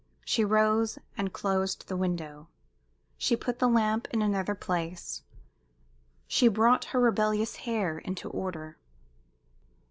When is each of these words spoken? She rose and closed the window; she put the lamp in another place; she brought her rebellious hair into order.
She 0.25 0.43
rose 0.43 0.97
and 1.15 1.31
closed 1.31 1.87
the 1.87 1.95
window; 1.95 2.47
she 3.19 3.35
put 3.35 3.59
the 3.59 3.67
lamp 3.69 4.07
in 4.09 4.23
another 4.23 4.55
place; 4.55 5.21
she 6.27 6.47
brought 6.47 6.85
her 6.85 6.99
rebellious 6.99 7.57
hair 7.57 7.99
into 7.99 8.27
order. 8.31 8.77